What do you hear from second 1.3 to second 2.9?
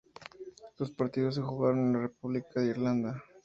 se jugaron en la República de